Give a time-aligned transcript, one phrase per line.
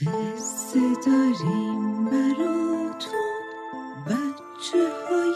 [0.00, 3.26] قصه داریم براتون.
[4.06, 5.34] بچه های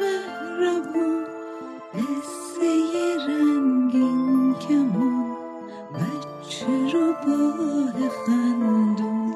[0.00, 1.24] مهربون.
[1.94, 2.70] قصه
[3.28, 5.36] رنگین کمون.
[5.94, 7.52] بچه رو با
[8.26, 9.34] خندون.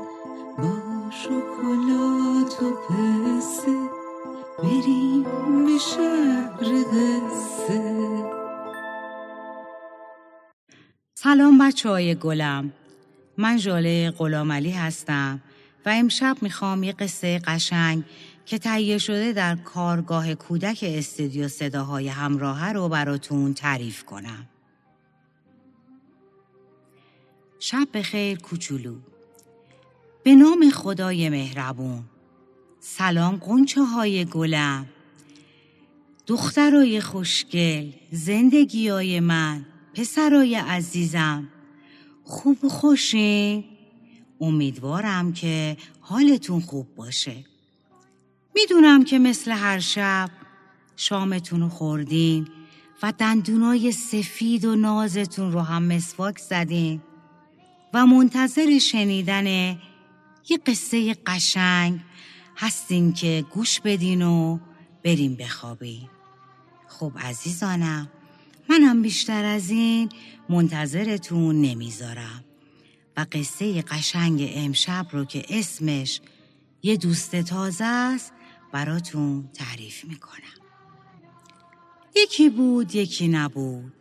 [0.59, 3.79] با شکلات و پسه.
[4.59, 5.23] بریم
[5.65, 8.09] به شهر قصه
[11.15, 12.73] سلام بچه های گلم.
[13.39, 15.41] من جاله غلامعلی هستم
[15.87, 18.05] و امشب می‌خوام یه قصه قشنگ
[18.47, 24.49] که تهیه شده در کارگاه کودک استودیو صداهای همراهه رو براتون تعریف کنم.
[27.59, 28.95] شب بخیر کوچولو.
[30.23, 32.05] به نام خدای مهربون.
[32.81, 34.87] سلام قنچه های گلم.
[36.27, 41.49] دخترای خوشگل زندگیای من پسرای عزیزم.
[42.29, 43.65] خوب و خوشین
[44.41, 47.45] امیدوارم که حالتون خوب باشه.
[48.55, 50.31] می‌دونم که مثل هر شب
[50.97, 52.49] شامتون رو خوردین
[53.03, 57.03] و دندونای سفید و نازتون رو هم مسواک زدین
[57.95, 59.47] و منتظر شنیدن
[60.49, 62.01] یه قصه قشنگ
[62.57, 64.59] هستین که گوش بدین و
[65.05, 66.09] بریم بخوابین
[66.89, 68.09] خب عزیزانم
[68.69, 70.09] منم بیشتر از این
[70.49, 72.45] منتظرتون نمی‌ذارم.
[73.17, 76.21] و قصه قشنگ امشب رو که اسمش
[76.83, 78.33] یه دوست تازه است
[78.73, 80.43] براتون تعریف می‌کنم.
[82.17, 83.93] یکی بود یکی نبود.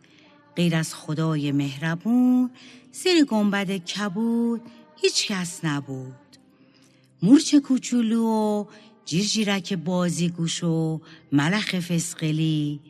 [0.56, 2.50] غیر از خدای مهربون
[2.92, 4.62] زیر گنبد کبود
[4.96, 6.14] هیچ کس نبود.
[7.22, 8.64] مورچ کوچولو و
[9.04, 11.00] جیرجیرک بازیگوش و
[11.32, 12.80] ملخ فسقلی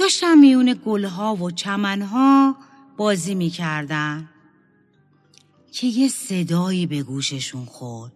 [0.00, 2.56] داشتن میون گلها و چمنها
[2.96, 4.28] بازی می‌کردن.
[5.72, 8.12] که یه صدایی به گوششون خورد.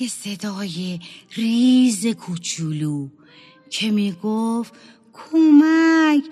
[0.00, 1.00] یه صدای
[1.36, 3.08] ریز کوچولو
[3.70, 4.74] که می‌گفت
[5.12, 6.24] کمک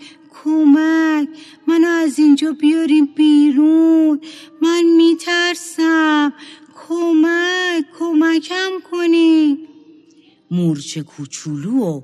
[0.45, 1.29] کمک
[1.69, 4.21] منو از اینجا بیاریم بیرون.
[4.63, 6.33] من میترسم.
[6.89, 9.59] کمک کمکم کنی
[10.51, 12.01] مورچه کوچولو و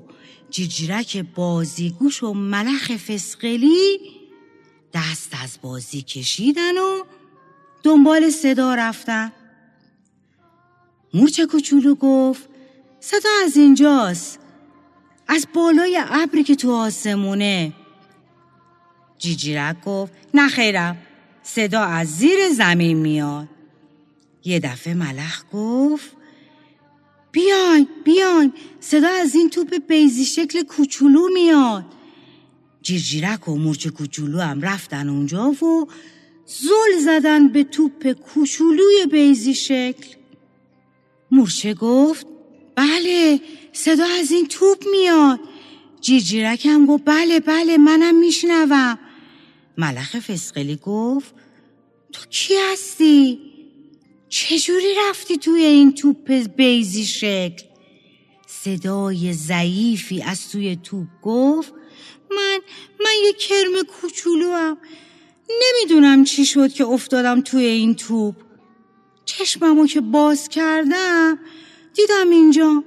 [0.51, 3.99] جیجرک بازیگوش و ملخ فسقلی
[4.93, 7.03] دست از بازی کشیدن و
[7.83, 9.31] دنبال صدا رفتن.
[11.13, 12.49] مورچه کوچولو گفت
[12.99, 14.39] صدا از اینجاست
[15.27, 17.73] از بالای ابری که تو آسمونه.
[19.17, 20.97] جیجیرک گفت نه خیرم
[21.43, 23.47] صدا از زیر زمین میاد.
[24.43, 26.20] یه دفعه ملخ گفت
[27.31, 28.53] بیاین بیاین.
[28.79, 31.85] صدا از این توپ بیزی شکل کوچولو میاد.
[32.81, 35.87] جیرجیرک و مورچه کوچولو هم رفتن اونجا و
[36.45, 40.07] زل زدن به توپ کوچولوی بیزی شکل.
[41.31, 42.27] مورچه گفت
[42.75, 43.41] بله
[43.73, 45.39] صدا از این توپ میاد.
[46.01, 48.99] جیرجیرک هم گفت بله بله منم میشنوم.
[49.77, 51.35] ملخ فسقلی گفت
[52.11, 53.50] تو کی هستی؟
[54.31, 57.63] چجوری رفتی توی این توپ بیزی شکل؟
[58.47, 61.73] صدای ضعیفی از توی توپ گفت
[62.31, 62.59] من
[62.99, 64.77] من یه کرم کوچولو هم
[65.61, 68.35] نمی‌دونم چی شد که افتادم توی این توپ.
[69.25, 71.39] چشممو که باز کردم
[71.93, 72.83] دیدم اینجا.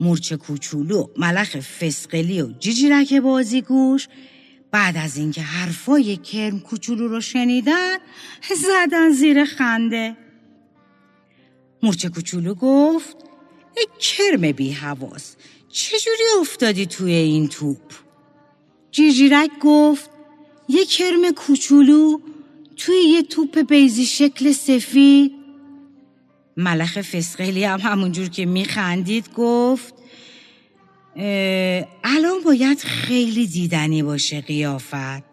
[0.00, 4.08] مورچه کوچولو ملخ فسقلی و جیجیرک بازیگوش
[4.72, 7.96] بعد از اینکه حرفای کرم کوچولو رو شنیدن
[8.56, 10.16] زدن زیر خنده
[11.82, 13.16] مورچه کوچولو گفت
[13.76, 15.36] ای کرم بی حواس
[15.68, 17.92] چجوری افتادی توی این توپ؟
[18.90, 20.10] جیجیرک گفت
[20.68, 22.20] یه کرم کوچولو
[22.76, 25.32] توی یه توپ بیزی شکل سفید
[26.56, 29.94] ملخ فسقلی هم همونجور که میخندید گفت
[31.16, 35.30] الان باید خیلی دیدنی باشه قیافت.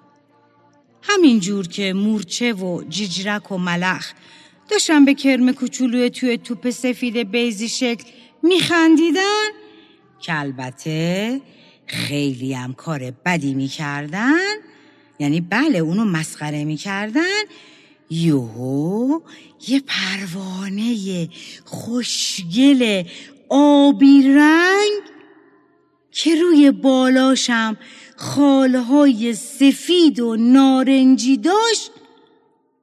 [1.02, 4.14] همینجور که مورچه و جیجرک و ملخ
[4.70, 8.04] داشتن به کرم کوچولوی توی توپ سفید بیزی شکل
[8.44, 9.48] میخندیدن
[10.20, 11.42] که البته
[11.86, 14.56] خیلی هم کار بدی می‌کردن.
[15.20, 17.44] یعنی بله اونو مسخره می‌کردن.
[18.10, 19.20] یوهو
[19.68, 21.30] یه پروانه
[21.66, 23.04] خوشگل
[23.50, 25.02] آبی رنگ
[26.18, 27.78] که روی بالاشم
[28.16, 31.92] خالهای سفید و نارنجی داشت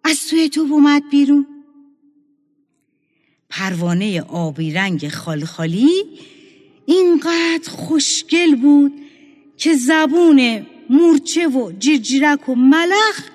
[0.04, 1.46] از توی تو اومد بیرون.
[3.50, 6.04] پروانه آبی رنگ خالخالی
[6.86, 8.92] اینقدر خوشگل بود
[9.56, 13.28] که زبون مورچه و جیرجیرک و ملخ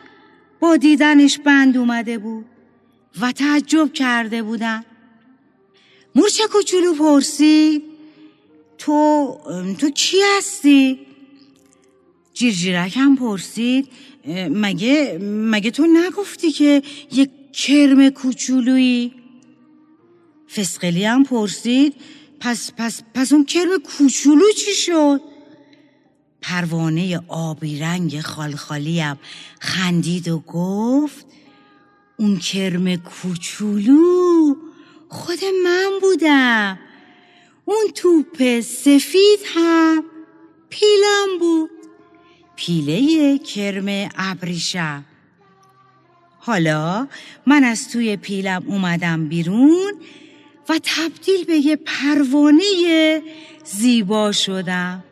[0.59, 2.45] با دیدنش بند اومده بود
[3.21, 4.85] و تعجب کرده بودن
[6.15, 7.88] مورچه کوچولو پرسید
[8.79, 9.37] تو
[9.77, 10.99] تو کی هستی؟
[12.33, 13.87] جیرجیرک هم پرسید
[14.49, 19.13] مگه مگه تو نگفتی که یک کرم کوچولویی؟
[20.55, 21.95] فسقلی هم پرسید
[22.39, 25.21] پس پس پس اون کرم کوچولو چی شد؟
[26.41, 29.19] پروانه آبی رنگ خالخالیم
[29.59, 31.25] خندید و گفت
[32.17, 34.55] اون کرم کوچولو
[35.09, 36.79] خود من بودم
[37.69, 40.03] اون توپ سفید هم
[40.69, 41.69] پیلم بود.
[42.55, 45.05] پیله کرم ابریشم.
[46.39, 47.07] حالا
[47.47, 49.93] من از توی پیلم اومدم بیرون
[50.69, 53.21] و تبدیل به یه پروانه
[53.63, 55.03] زیبا شدم.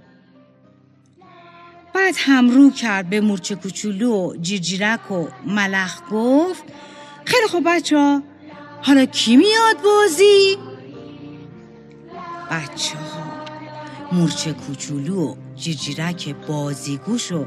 [1.93, 6.63] بعد هم رو کرد به مورچه کوچولو و جیرجیرک و ملخ گفت
[7.25, 8.21] خیلی خوب بچه
[8.81, 10.66] حالا کی میاد بازی؟
[12.51, 13.37] بچه ها
[14.11, 17.45] مورچه کوچولو و جیرجیرک بازیگوش و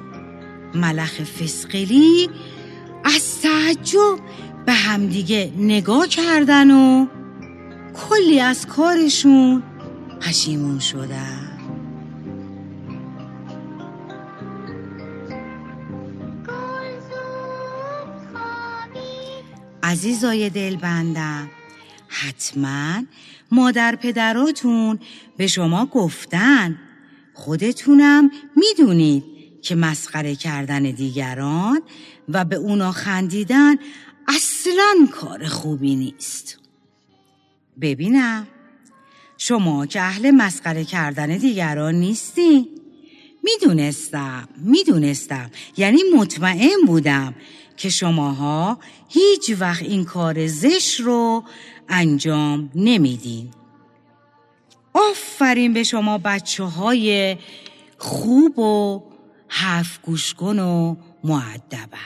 [0.74, 2.30] ملخ فسقلی
[3.04, 4.18] از تعجب
[4.66, 7.06] به همدیگه نگاه کردن و
[7.94, 9.62] کلی از کارشون
[10.20, 11.46] پشیمون شدن.
[19.82, 21.48] عزیزای دلبندم
[22.12, 23.02] حتما
[23.50, 24.98] مادر پدراتون
[25.36, 26.78] به شما گفتن.
[27.34, 29.24] خودتونم می‌دونید
[29.62, 31.82] که مسخره کردن دیگران
[32.28, 33.76] و به اونا خندیدن
[34.28, 36.58] اصلا کار خوبی نیست.
[37.80, 38.46] ببینم.
[39.38, 42.68] شما که اهل مسخره کردن دیگران نیستی.
[43.42, 45.50] می‌دونستم می‌دونستم.
[45.76, 47.34] یعنی مطمئن بودم
[47.76, 48.78] که شماها
[49.08, 51.44] هیچ وقت این کار زش رو
[51.90, 53.50] انجام نمیدین.
[54.94, 57.36] آفرین به شما بچه های
[57.98, 59.02] خوب و
[59.48, 61.98] حرف گوشکن و معدبه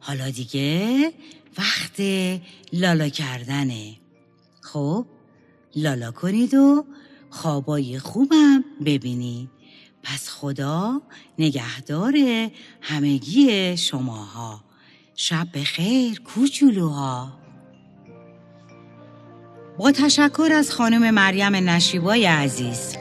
[0.00, 1.12] حالا دیگه
[1.58, 2.00] وقت
[2.72, 3.96] لالا کردنه.
[4.60, 5.06] خب
[5.76, 6.84] لالا کنید و
[7.30, 9.50] خوابای خوبم ببینید.
[10.02, 11.02] پس خدا
[11.38, 12.14] نگهدار
[12.80, 14.64] همگی شماها.
[15.14, 17.41] شب بخیر کوچولوها.
[19.82, 22.96] با تشکر از خانم مریم نشیبای عزیز.